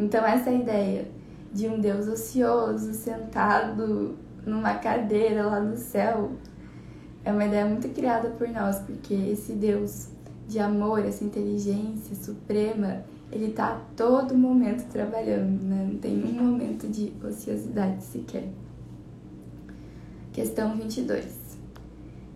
então, 0.00 0.24
essa 0.24 0.50
ideia 0.50 1.08
de 1.52 1.68
um 1.68 1.78
Deus 1.78 2.08
ocioso, 2.08 2.94
sentado 2.94 4.16
numa 4.46 4.74
cadeira 4.74 5.44
lá 5.44 5.60
no 5.60 5.76
céu, 5.76 6.32
é 7.22 7.30
uma 7.30 7.44
ideia 7.44 7.66
muito 7.66 7.86
criada 7.90 8.30
por 8.30 8.48
nós, 8.48 8.78
porque 8.78 9.12
esse 9.12 9.52
Deus 9.52 10.08
de 10.48 10.58
amor, 10.58 11.04
essa 11.04 11.22
inteligência 11.22 12.16
suprema, 12.16 13.04
ele 13.30 13.48
está 13.48 13.74
a 13.74 13.80
todo 13.94 14.36
momento 14.36 14.88
trabalhando, 14.90 15.62
né? 15.62 15.86
não 15.92 15.98
tem 15.98 16.24
um 16.24 16.32
momento 16.32 16.88
de 16.88 17.12
ociosidade 17.22 18.02
sequer. 18.02 18.48
Questão 20.32 20.76
22. 20.76 21.26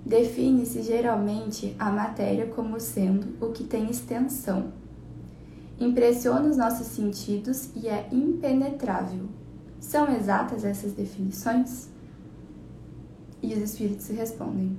Define-se 0.05 0.83
geralmente 0.83 1.75
a 1.79 1.91
matéria 1.91 2.47
como 2.47 2.79
sendo 2.79 3.37
o 3.45 3.53
que 3.53 3.65
tem 3.65 3.91
extensão 3.91 4.73
impressiona 5.79 6.49
os 6.49 6.57
nossos 6.57 6.87
sentidos 6.87 7.71
e 7.75 7.89
é 7.89 8.09
impenetrável. 8.13 9.29
São 9.81 10.15
exatas 10.15 10.65
essas 10.65 10.93
definições? 10.93 11.89
E 13.43 13.53
os 13.53 13.59
espíritos 13.59 14.09
respondem: 14.09 14.77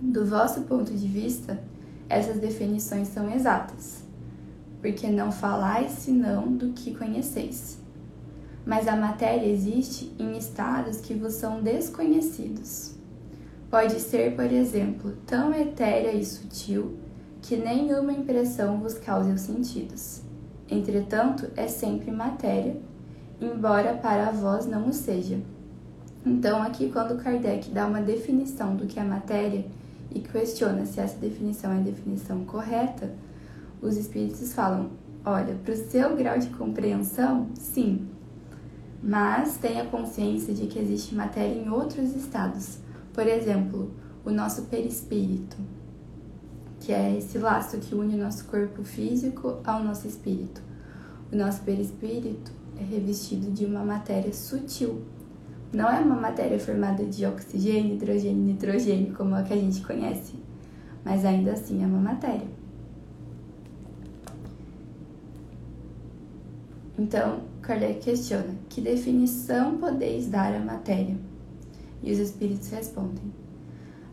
Do 0.00 0.24
vosso 0.24 0.62
ponto 0.62 0.92
de 0.92 1.08
vista, 1.08 1.62
essas 2.08 2.38
definições 2.38 3.08
são 3.08 3.32
exatas, 3.32 4.04
porque 4.80 5.08
não 5.08 5.32
falais 5.32 5.92
senão 5.92 6.52
do 6.52 6.72
que 6.72 6.94
conheceis. 6.94 7.81
Mas 8.64 8.86
a 8.86 8.96
matéria 8.96 9.46
existe 9.46 10.14
em 10.18 10.36
estados 10.36 11.00
que 11.00 11.14
vos 11.14 11.34
são 11.34 11.62
desconhecidos. 11.62 12.94
Pode 13.70 13.98
ser, 14.00 14.36
por 14.36 14.44
exemplo, 14.44 15.12
tão 15.26 15.52
etérea 15.52 16.12
e 16.12 16.24
sutil 16.24 16.96
que 17.40 17.56
nenhuma 17.56 18.12
impressão 18.12 18.78
vos 18.78 18.94
cause 18.94 19.32
os 19.32 19.40
sentidos. 19.40 20.22
Entretanto, 20.70 21.50
é 21.56 21.66
sempre 21.66 22.10
matéria, 22.10 22.76
embora 23.40 23.94
para 23.94 24.30
vós 24.30 24.66
não 24.66 24.88
o 24.88 24.92
seja. 24.92 25.40
Então, 26.24 26.62
aqui, 26.62 26.90
quando 26.90 27.20
Kardec 27.20 27.70
dá 27.70 27.86
uma 27.86 28.00
definição 28.00 28.76
do 28.76 28.86
que 28.86 29.00
é 29.00 29.02
matéria 29.02 29.64
e 30.14 30.20
questiona 30.20 30.86
se 30.86 31.00
essa 31.00 31.18
definição 31.18 31.72
é 31.72 31.78
a 31.78 31.80
definição 31.80 32.44
correta, 32.44 33.10
os 33.80 33.96
espíritos 33.96 34.52
falam: 34.52 34.90
olha, 35.24 35.56
para 35.64 35.74
o 35.74 35.76
seu 35.76 36.16
grau 36.16 36.38
de 36.38 36.48
compreensão, 36.50 37.48
sim, 37.54 38.06
mas 39.02 39.56
tenha 39.56 39.84
consciência 39.86 40.54
de 40.54 40.66
que 40.66 40.78
existe 40.78 41.14
matéria 41.14 41.54
em 41.54 41.68
outros 41.68 42.14
estados. 42.14 42.78
Por 43.12 43.26
exemplo, 43.26 43.90
o 44.24 44.30
nosso 44.30 44.62
perispírito, 44.62 45.56
que 46.78 46.92
é 46.92 47.16
esse 47.16 47.38
laço 47.38 47.78
que 47.78 47.94
une 47.94 48.14
o 48.14 48.18
nosso 48.18 48.44
corpo 48.44 48.84
físico 48.84 49.58
ao 49.64 49.82
nosso 49.82 50.06
espírito. 50.06 50.62
O 51.32 51.36
nosso 51.36 51.62
perispírito 51.62 52.52
é 52.78 52.84
revestido 52.84 53.50
de 53.50 53.64
uma 53.64 53.84
matéria 53.84 54.32
sutil. 54.32 55.02
Não 55.72 55.88
é 55.90 56.00
uma 56.00 56.16
matéria 56.16 56.58
formada 56.58 57.04
de 57.04 57.26
oxigênio, 57.26 57.94
hidrogênio 57.94 58.42
nitrogênio, 58.42 59.14
como 59.14 59.34
a 59.34 59.42
que 59.42 59.54
a 59.54 59.56
gente 59.56 59.80
conhece, 59.82 60.34
mas 61.04 61.24
ainda 61.24 61.52
assim 61.52 61.82
é 61.82 61.86
uma 61.86 61.98
matéria. 61.98 62.46
Então, 66.98 67.51
Kardec 67.62 68.00
questiona: 68.00 68.56
que 68.68 68.80
definição 68.80 69.78
podeis 69.78 70.26
dar 70.26 70.54
à 70.54 70.60
matéria? 70.60 71.16
E 72.02 72.12
os 72.12 72.18
espíritos 72.18 72.68
respondem: 72.68 73.32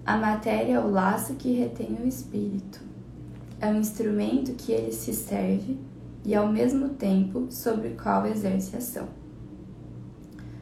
a 0.05 0.17
matéria 0.17 0.73
é 0.73 0.79
o 0.79 0.89
laço 0.89 1.35
que 1.35 1.51
retém 1.53 1.97
o 2.01 2.07
espírito. 2.07 2.81
É 3.59 3.67
um 3.67 3.79
instrumento 3.79 4.53
que 4.53 4.71
ele 4.71 4.91
se 4.91 5.13
serve 5.13 5.77
e, 6.25 6.33
ao 6.33 6.47
mesmo 6.47 6.89
tempo, 6.89 7.47
sobre 7.51 7.89
o 7.89 7.95
qual 7.95 8.25
exerce 8.25 8.75
ação. 8.75 9.07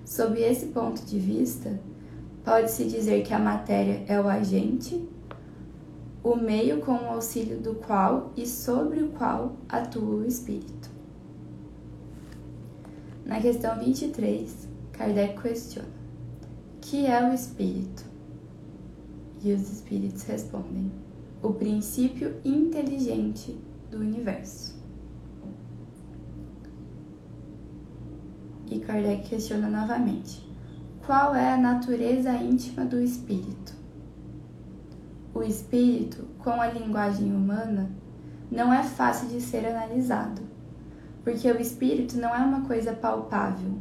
Sob 0.03 0.38
esse 0.41 0.67
ponto 0.67 1.01
de 1.06 1.20
vista, 1.20 1.79
pode-se 2.44 2.86
dizer 2.86 3.24
que 3.24 3.34
a 3.34 3.39
matéria 3.39 4.03
é 4.08 4.20
o 4.20 4.27
agente, 4.27 5.08
o 6.24 6.36
meio 6.36 6.79
com 6.79 6.94
o 6.94 7.10
auxílio 7.10 7.60
do 7.60 7.75
qual 7.75 8.32
e 8.36 8.46
sobre 8.46 9.01
o 9.01 9.10
qual 9.10 9.56
atua 9.70 10.15
o 10.15 10.25
espírito. 10.25 10.97
Na 13.28 13.42
questão 13.42 13.78
23, 13.78 14.70
Kardec 14.94 15.42
questiona: 15.42 15.90
que 16.80 17.06
é 17.06 17.30
o 17.30 17.34
espírito? 17.34 18.06
E 19.44 19.52
os 19.52 19.70
espíritos 19.70 20.24
respondem: 20.24 20.90
o 21.44 21.52
princípio 21.52 22.40
inteligente 22.46 23.60
do 23.92 23.98
universo. 23.98 24.82
E 28.72 28.80
Kardec 28.80 29.28
questiona 29.28 29.70
novamente: 29.70 30.50
qual 31.06 31.36
é 31.36 31.52
a 31.52 31.58
natureza 31.58 32.32
íntima 32.32 32.86
do 32.86 32.98
espírito? 32.98 33.76
O 35.34 35.44
espírito, 35.44 36.26
com 36.40 36.62
a 36.62 36.68
linguagem 36.68 37.36
humana, 37.36 37.92
não 38.50 38.74
é 38.74 38.84
fácil 38.84 39.28
de 39.28 39.42
ser 39.42 39.66
analisado, 39.66 40.42
porque 41.24 41.52
o 41.52 41.60
espírito 41.60 42.18
não 42.18 42.34
é 42.34 42.40
uma 42.40 42.62
coisa 42.62 42.94
palpável. 42.94 43.72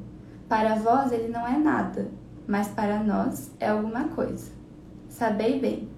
Para 0.48 0.76
vós 0.76 1.12
ele 1.12 1.28
não 1.28 1.46
é 1.46 1.56
nada, 1.56 2.08
mas 2.46 2.68
para 2.68 3.02
nós 3.02 3.50
é 3.58 3.68
alguma 3.68 4.04
coisa. 4.08 4.50
Sabei 5.08 5.60
bem, 5.60 5.88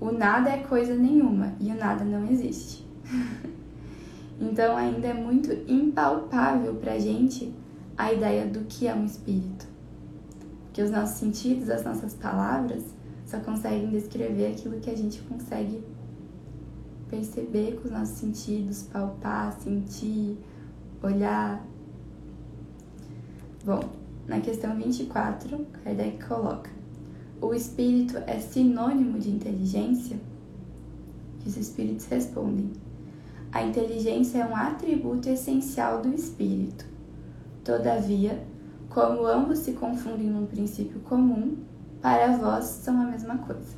o 0.00 0.10
nada 0.10 0.50
é 0.50 0.58
coisa 0.58 0.94
nenhuma 0.94 1.54
e 1.60 1.70
o 1.70 1.76
nada 1.76 2.04
não 2.04 2.26
existe. 2.30 2.84
então 4.40 4.76
ainda 4.76 5.06
é 5.06 5.14
muito 5.14 5.52
impalpável 5.70 6.74
para 6.76 6.94
a 6.94 6.98
gente 6.98 7.54
a 7.96 8.12
ideia 8.12 8.46
do 8.46 8.60
que 8.60 8.86
é 8.86 8.94
um 8.94 9.04
espírito. 9.04 9.66
Que 10.72 10.82
os 10.82 10.90
nossos 10.90 11.18
sentidos, 11.18 11.70
as 11.70 11.84
nossas 11.84 12.14
palavras, 12.14 12.82
só 13.24 13.38
conseguem 13.40 13.90
descrever 13.90 14.48
aquilo 14.48 14.80
que 14.80 14.90
a 14.90 14.96
gente 14.96 15.22
consegue 15.22 15.82
perceber 17.08 17.76
com 17.76 17.88
os 17.88 17.90
nossos 17.92 18.16
sentidos, 18.16 18.82
palpar, 18.82 19.52
sentir, 19.60 20.38
olhar. 21.04 21.64
Bom, 23.64 23.80
na 24.26 24.40
questão 24.40 24.76
24, 24.76 25.66
Kardec 25.84 26.24
coloca: 26.26 26.70
O 27.40 27.54
espírito 27.54 28.18
é 28.26 28.38
sinônimo 28.38 29.18
de 29.18 29.30
inteligência? 29.30 30.18
Os 31.46 31.56
espíritos 31.56 32.06
respondem: 32.06 32.72
A 33.52 33.62
inteligência 33.62 34.38
é 34.38 34.46
um 34.46 34.56
atributo 34.56 35.28
essencial 35.28 36.02
do 36.02 36.14
espírito 36.14 36.94
Todavia, 37.64 38.46
como 38.90 39.26
ambos 39.26 39.60
se 39.60 39.72
confundem 39.72 40.28
num 40.28 40.44
princípio 40.44 41.00
comum, 41.00 41.56
para 42.02 42.36
vós 42.36 42.66
são 42.66 43.00
a 43.00 43.06
mesma 43.06 43.38
coisa. 43.38 43.74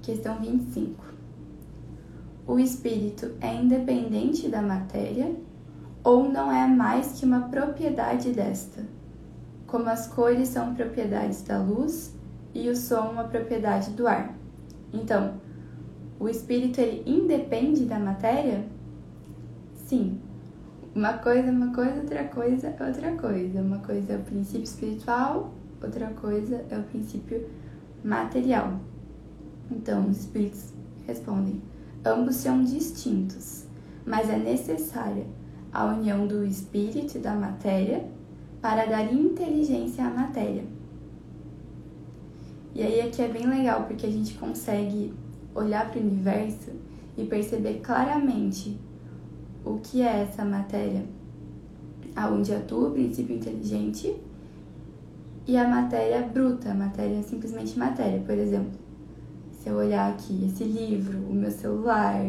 Questão 0.00 0.40
25. 0.40 1.04
O 2.48 2.58
espírito 2.58 3.30
é 3.42 3.54
independente 3.54 4.48
da 4.48 4.62
matéria 4.62 5.36
ou 6.02 6.26
não 6.26 6.50
é 6.50 6.66
mais 6.66 7.12
que 7.12 7.26
uma 7.26 7.42
propriedade 7.42 8.32
desta? 8.32 8.86
Como 9.66 9.86
as 9.90 10.06
cores 10.06 10.48
são 10.48 10.74
propriedades 10.74 11.42
da 11.42 11.62
luz 11.62 12.16
e 12.54 12.70
o 12.70 12.74
som 12.74 13.10
uma 13.10 13.24
propriedade 13.24 13.90
do 13.90 14.08
ar. 14.08 14.34
Então, 14.94 15.34
o 16.18 16.26
espírito 16.26 16.80
ele 16.80 17.02
independe 17.04 17.84
da 17.84 17.98
matéria? 17.98 18.64
Sim, 19.74 20.18
uma 20.94 21.18
coisa 21.18 21.48
é 21.48 21.50
uma 21.50 21.74
coisa, 21.74 22.00
outra 22.00 22.24
coisa 22.24 22.68
é 22.68 22.86
outra 22.86 23.12
coisa. 23.12 23.60
Uma 23.60 23.78
coisa 23.80 24.14
é 24.14 24.16
o 24.16 24.22
princípio 24.22 24.64
espiritual, 24.64 25.52
outra 25.82 26.06
coisa 26.14 26.64
é 26.70 26.78
o 26.78 26.82
princípio 26.84 27.46
material. 28.02 28.80
Então, 29.70 30.08
os 30.08 30.20
espíritos 30.20 30.72
respondem: 31.06 31.60
ambos 32.04 32.36
são 32.36 32.62
distintos, 32.62 33.66
mas 34.04 34.28
é 34.28 34.38
necessária 34.38 35.26
a 35.72 35.86
união 35.86 36.26
do 36.26 36.44
espírito 36.44 37.18
e 37.18 37.20
da 37.20 37.34
matéria 37.34 38.04
para 38.60 38.86
dar 38.86 39.12
inteligência 39.12 40.04
à 40.04 40.10
matéria. 40.10 40.64
E 42.74 42.82
aí 42.82 43.00
aqui 43.00 43.22
é 43.22 43.28
bem 43.28 43.46
legal 43.46 43.84
porque 43.84 44.06
a 44.06 44.10
gente 44.10 44.34
consegue 44.34 45.12
olhar 45.54 45.90
para 45.90 46.00
o 46.00 46.02
universo 46.02 46.70
e 47.16 47.24
perceber 47.24 47.80
claramente 47.80 48.78
o 49.64 49.78
que 49.78 50.02
é 50.02 50.22
essa 50.22 50.44
matéria, 50.44 51.04
aonde 52.14 52.54
atua 52.54 52.88
o 52.88 52.92
princípio 52.92 53.36
inteligente 53.36 54.16
e 55.46 55.56
a 55.56 55.66
matéria 55.66 56.22
bruta, 56.22 56.70
a 56.70 56.74
matéria 56.74 57.22
simplesmente 57.22 57.78
matéria. 57.78 58.20
Por 58.20 58.34
exemplo, 58.34 58.78
se 59.68 59.72
eu 59.72 59.76
olhar 59.76 60.10
aqui 60.10 60.46
esse 60.46 60.64
livro, 60.64 61.18
o 61.28 61.34
meu 61.34 61.50
celular, 61.50 62.24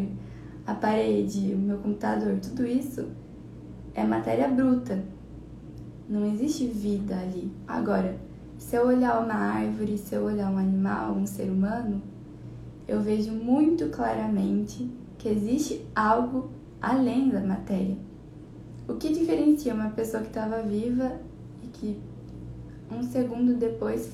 a 0.68 0.74
parede, 0.74 1.54
o 1.54 1.58
meu 1.58 1.78
computador, 1.78 2.38
tudo 2.42 2.68
isso 2.68 3.08
é 3.94 4.04
matéria 4.04 4.50
bruta. 4.50 5.02
Não 6.10 6.26
existe 6.26 6.68
vida 6.68 7.18
ali. 7.18 7.50
Agora, 7.66 8.18
se 8.58 8.76
eu 8.76 8.88
olhar 8.88 9.24
uma 9.24 9.36
árvore, 9.36 9.98
se 9.98 10.16
eu 10.16 10.24
olhar 10.26 10.52
um 10.52 10.58
animal, 10.58 11.14
um 11.14 11.26
ser 11.26 11.50
humano, 11.50 12.02
eu 12.86 13.00
vejo 13.00 13.32
muito 13.32 13.88
claramente 13.88 14.92
que 15.18 15.30
existe 15.30 15.86
algo 15.96 16.50
além 16.82 17.30
da 17.30 17.40
matéria. 17.40 17.96
O 18.86 18.96
que 18.96 19.14
diferencia 19.14 19.74
uma 19.74 19.92
pessoa 19.92 20.24
que 20.24 20.28
estava 20.28 20.62
viva 20.62 21.22
e 21.64 21.68
que 21.68 21.98
um 22.92 23.02
segundo 23.02 23.54
depois 23.54 24.12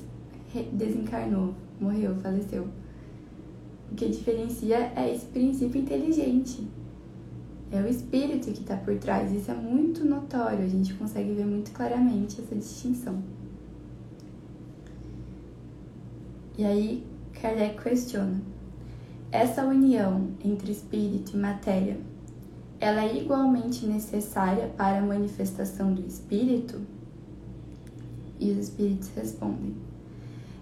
desencarnou, 0.72 1.54
morreu, 1.80 2.14
faleceu? 2.22 2.68
O 3.90 3.94
que 3.94 4.08
diferencia 4.08 4.92
é 4.96 5.14
esse 5.14 5.26
princípio 5.26 5.80
inteligente. 5.80 6.66
É 7.70 7.80
o 7.80 7.88
espírito 7.88 8.52
que 8.52 8.60
está 8.60 8.76
por 8.76 8.96
trás. 8.98 9.32
Isso 9.32 9.50
é 9.50 9.54
muito 9.54 10.04
notório, 10.04 10.64
a 10.64 10.68
gente 10.68 10.94
consegue 10.94 11.32
ver 11.32 11.46
muito 11.46 11.72
claramente 11.72 12.40
essa 12.40 12.54
distinção. 12.54 13.22
E 16.56 16.64
aí, 16.64 17.04
Kardec 17.40 17.82
questiona: 17.82 18.40
essa 19.30 19.64
união 19.64 20.28
entre 20.44 20.72
espírito 20.72 21.36
e 21.36 21.36
matéria 21.36 21.98
ela 22.78 23.04
é 23.04 23.16
igualmente 23.16 23.86
necessária 23.86 24.68
para 24.76 24.98
a 24.98 25.02
manifestação 25.02 25.94
do 25.94 26.06
espírito? 26.06 26.80
E 28.38 28.50
os 28.50 28.58
espíritos 28.58 29.08
respondem: 29.16 29.74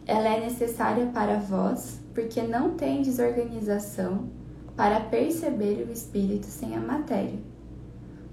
Ela 0.07 0.37
é 0.37 0.40
necessária 0.40 1.07
para 1.07 1.38
vós, 1.38 2.01
porque 2.14 2.43
não 2.43 2.75
tem 2.75 3.03
desorganização 3.03 4.29
para 4.77 5.01
perceber 5.01 5.87
o 5.88 5.93
espírito 5.93 6.47
sem 6.47 6.77
a 6.77 6.81
matéria. 6.81 7.38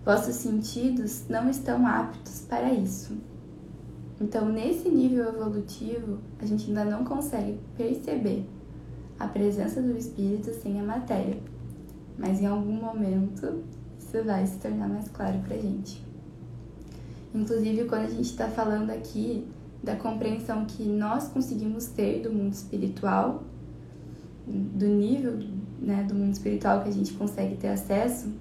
Vossos 0.03 0.35
sentidos 0.35 1.25
não 1.29 1.49
estão 1.49 1.85
aptos 1.85 2.45
para 2.49 2.73
isso. 2.73 3.15
Então, 4.19 4.49
nesse 4.49 4.89
nível 4.89 5.29
evolutivo, 5.29 6.19
a 6.39 6.45
gente 6.45 6.67
ainda 6.67 6.85
não 6.85 7.03
consegue 7.03 7.59
perceber 7.77 8.45
a 9.19 9.27
presença 9.27 9.81
do 9.81 9.97
espírito 9.97 10.51
sem 10.51 10.79
a 10.79 10.83
matéria 10.83 11.37
mas 12.21 12.39
em 12.39 12.45
algum 12.45 12.73
momento 12.73 13.63
isso 13.97 14.23
vai 14.23 14.45
se 14.45 14.57
tornar 14.57 14.87
mais 14.87 15.07
claro 15.09 15.39
pra 15.39 15.57
gente. 15.57 16.03
Inclusive, 17.33 17.85
quando 17.85 18.05
a 18.05 18.09
gente 18.09 18.29
está 18.29 18.47
falando 18.47 18.91
aqui 18.91 19.47
da 19.83 19.95
compreensão 19.95 20.65
que 20.65 20.83
nós 20.83 21.27
conseguimos 21.27 21.87
ter 21.87 22.21
do 22.21 22.31
mundo 22.31 22.53
espiritual, 22.53 23.43
do 24.45 24.85
nível 24.85 25.39
né, 25.81 26.03
do 26.07 26.13
mundo 26.13 26.33
espiritual 26.33 26.81
que 26.81 26.89
a 26.89 26.91
gente 26.91 27.13
consegue 27.13 27.55
ter 27.57 27.69
acesso 27.69 28.31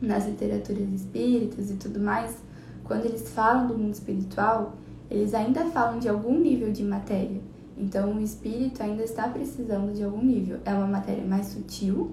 nas 0.00 0.26
literaturas 0.26 0.88
espíritas 0.92 1.70
e 1.70 1.74
tudo 1.74 2.00
mais, 2.00 2.36
quando 2.84 3.04
eles 3.04 3.28
falam 3.28 3.66
do 3.66 3.76
mundo 3.76 3.92
espiritual, 3.92 4.76
eles 5.10 5.34
ainda 5.34 5.66
falam 5.66 5.98
de 5.98 6.08
algum 6.08 6.38
nível 6.38 6.72
de 6.72 6.82
matéria. 6.82 7.40
Então, 7.76 8.14
o 8.14 8.20
espírito 8.20 8.82
ainda 8.82 9.02
está 9.02 9.28
precisando 9.28 9.92
de 9.94 10.04
algum 10.04 10.22
nível. 10.22 10.58
É 10.64 10.72
uma 10.72 10.86
matéria 10.86 11.24
mais 11.24 11.46
sutil, 11.46 12.12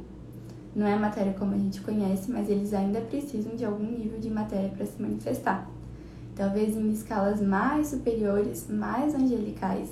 não 0.76 0.86
é 0.86 0.98
matéria 0.98 1.34
como 1.34 1.54
a 1.54 1.58
gente 1.58 1.82
conhece, 1.82 2.32
mas 2.32 2.50
eles 2.50 2.74
ainda 2.74 3.02
precisam 3.02 3.56
de 3.56 3.66
algum 3.66 3.86
nível 3.86 4.20
de 4.20 4.30
matéria 4.30 4.70
para 4.70 4.86
se 4.86 5.02
manifestar. 5.02 5.70
Talvez 6.38 6.78
em 6.78 6.92
escalas 6.92 7.42
mais 7.42 7.88
superiores, 7.88 8.68
mais 8.70 9.16
angelicais, 9.16 9.90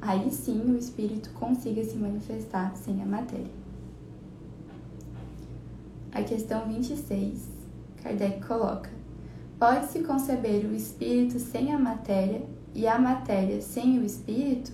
aí 0.00 0.30
sim 0.30 0.72
o 0.72 0.78
espírito 0.78 1.28
consiga 1.34 1.84
se 1.84 1.96
manifestar 1.96 2.74
sem 2.74 3.02
a 3.02 3.04
matéria. 3.04 3.52
A 6.10 6.22
questão 6.22 6.66
26, 6.66 7.46
Kardec 8.02 8.40
coloca: 8.46 8.88
Pode-se 9.58 10.02
conceber 10.02 10.64
o 10.64 10.74
espírito 10.74 11.38
sem 11.38 11.74
a 11.74 11.78
matéria 11.78 12.42
e 12.74 12.86
a 12.86 12.98
matéria 12.98 13.60
sem 13.60 13.98
o 13.98 14.04
espírito? 14.04 14.72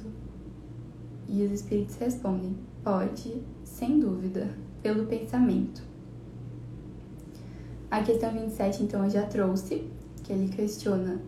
E 1.28 1.42
os 1.42 1.50
espíritos 1.50 1.96
respondem: 1.96 2.57
Pode, 2.85 3.42
sem 3.64 3.98
dúvida 3.98 4.48
pelo 4.81 5.07
pensamento. 5.07 5.83
A 7.90 8.02
questão 8.02 8.33
27, 8.33 8.85
então, 8.85 9.02
eu 9.02 9.11
já 9.11 9.26
trouxe, 9.26 9.90
que 10.28 10.32
ele 10.34 10.48
questiona 10.48 11.18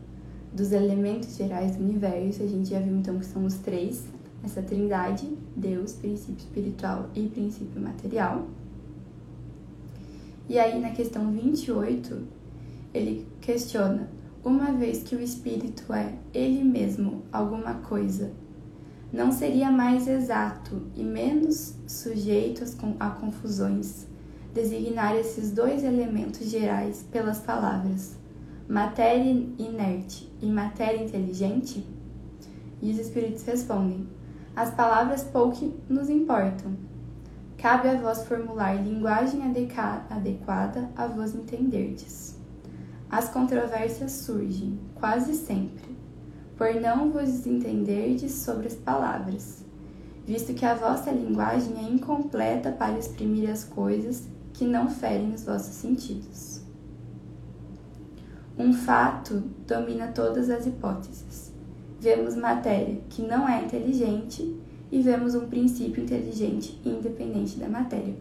dos 0.52 0.72
elementos 0.72 1.34
gerais 1.34 1.74
do 1.74 1.82
universo. 1.82 2.42
A 2.42 2.46
gente 2.46 2.68
já 2.68 2.78
viu, 2.78 2.94
então, 2.94 3.18
que 3.18 3.24
são 3.24 3.46
os 3.46 3.54
três, 3.54 4.04
essa 4.44 4.62
trindade, 4.62 5.26
Deus, 5.56 5.94
princípio 5.94 6.36
espiritual 6.36 7.08
e 7.14 7.26
princípio 7.26 7.80
material. 7.80 8.46
E 10.46 10.58
aí, 10.58 10.78
na 10.78 10.90
questão 10.90 11.32
28, 11.32 12.26
ele 12.92 13.26
questiona, 13.40 14.10
uma 14.44 14.72
vez 14.72 15.02
que 15.02 15.16
o 15.16 15.20
espírito 15.20 15.90
é 15.94 16.14
ele 16.34 16.62
mesmo 16.62 17.22
alguma 17.32 17.74
coisa 17.74 18.32
não 19.12 19.32
seria 19.32 19.72
mais 19.72 20.06
exato 20.06 20.82
e 20.94 21.02
menos 21.02 21.74
sujeito 21.86 22.64
a 22.98 23.10
confusões 23.10 24.06
designar 24.54 25.16
esses 25.16 25.50
dois 25.50 25.82
elementos 25.82 26.48
gerais 26.48 27.04
pelas 27.10 27.38
palavras 27.40 28.19
matéria 28.70 29.32
inerte 29.58 30.32
e 30.40 30.46
matéria 30.46 31.02
inteligente? 31.02 31.84
E 32.80 32.92
os 32.92 33.00
espíritos 33.00 33.42
respondem: 33.42 34.06
As 34.54 34.72
palavras 34.72 35.24
pouco 35.24 35.74
nos 35.88 36.08
importam. 36.08 36.76
Cabe 37.58 37.88
a 37.88 37.96
vós 37.96 38.24
formular 38.28 38.74
linguagem 38.74 39.42
adequada 39.42 40.88
a 40.96 41.06
vos 41.08 41.34
entenderdes. 41.34 42.38
As 43.10 43.28
controvérsias 43.28 44.12
surgem, 44.12 44.78
quase 44.94 45.34
sempre, 45.34 45.98
por 46.56 46.72
não 46.74 47.10
vos 47.10 47.44
entenderdes 47.44 48.30
sobre 48.30 48.68
as 48.68 48.74
palavras, 48.74 49.64
visto 50.24 50.54
que 50.54 50.64
a 50.64 50.76
vossa 50.76 51.10
linguagem 51.10 51.76
é 51.76 51.90
incompleta 51.90 52.70
para 52.70 52.96
exprimir 52.96 53.50
as 53.50 53.64
coisas 53.64 54.28
que 54.52 54.64
não 54.64 54.88
ferem 54.88 55.34
os 55.34 55.44
vossos 55.44 55.74
sentidos. 55.74 56.59
Um 58.60 58.74
fato 58.74 59.42
domina 59.66 60.08
todas 60.08 60.50
as 60.50 60.66
hipóteses. 60.66 61.50
Vemos 61.98 62.36
matéria 62.36 63.00
que 63.08 63.22
não 63.22 63.48
é 63.48 63.64
inteligente 63.64 64.54
e 64.92 65.00
vemos 65.00 65.34
um 65.34 65.46
princípio 65.46 66.04
inteligente 66.04 66.78
independente 66.84 67.58
da 67.58 67.70
matéria. 67.70 68.14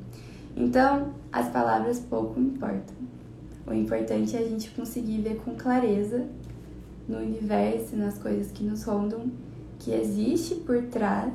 Então, 0.55 1.09
as 1.29 1.49
palavras 1.49 1.99
pouco 1.99 2.39
importam. 2.39 2.95
O 3.67 3.73
importante 3.73 4.37
é 4.37 4.39
a 4.39 4.47
gente 4.47 4.71
conseguir 4.71 5.19
ver 5.19 5.41
com 5.43 5.55
clareza 5.55 6.25
no 7.05 7.17
universo, 7.17 7.97
nas 7.97 8.17
coisas 8.17 8.49
que 8.49 8.63
nos 8.63 8.83
rondam, 8.83 9.29
que 9.77 9.91
existe 9.91 10.55
por 10.55 10.83
trás 10.83 11.33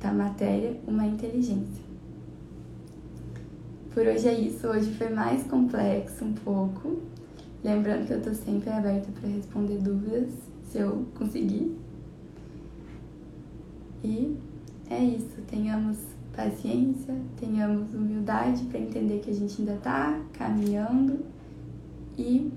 da 0.00 0.12
matéria 0.12 0.80
uma 0.84 1.06
inteligência. 1.06 1.91
Por 3.94 4.06
hoje 4.06 4.26
é 4.26 4.34
isso. 4.34 4.66
Hoje 4.66 4.92
foi 4.94 5.10
mais 5.10 5.42
complexo 5.44 6.24
um 6.24 6.32
pouco. 6.32 6.98
Lembrando 7.62 8.06
que 8.06 8.12
eu 8.12 8.22
tô 8.22 8.32
sempre 8.32 8.70
aberta 8.70 9.08
para 9.12 9.28
responder 9.28 9.78
dúvidas, 9.78 10.30
se 10.64 10.78
eu 10.78 11.06
conseguir. 11.14 11.76
E 14.02 14.36
é 14.88 14.98
isso. 14.98 15.42
Tenhamos 15.46 15.98
paciência, 16.34 17.14
tenhamos 17.38 17.92
humildade 17.92 18.64
para 18.64 18.80
entender 18.80 19.20
que 19.20 19.30
a 19.30 19.34
gente 19.34 19.60
ainda 19.60 19.76
tá 19.82 20.18
caminhando 20.32 21.20
e 22.16 22.50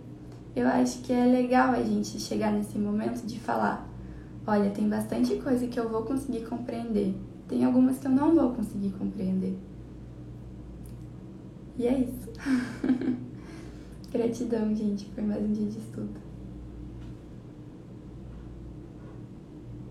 eu 0.55 0.67
acho 0.67 1.01
que 1.01 1.11
é 1.11 1.25
legal 1.25 1.71
a 1.71 1.83
gente 1.83 2.19
chegar 2.19 2.51
nesse 2.51 2.77
momento 2.77 3.25
de 3.25 3.39
falar: 3.39 3.87
olha, 4.47 4.69
tem 4.69 4.87
bastante 4.87 5.35
coisa 5.35 5.67
que 5.67 5.79
eu 5.79 5.89
vou 5.89 6.03
conseguir 6.03 6.45
compreender, 6.45 7.13
tem 7.47 7.65
algumas 7.65 7.97
que 7.97 8.07
eu 8.07 8.11
não 8.11 8.33
vou 8.33 8.51
conseguir 8.51 8.91
compreender. 8.91 9.57
E 11.77 11.87
é 11.87 11.99
isso. 11.99 12.31
Gratidão, 14.11 14.73
gente, 14.73 15.05
por 15.05 15.23
mais 15.23 15.43
um 15.43 15.51
dia 15.51 15.67
de 15.67 15.77
estudo. 15.77 16.24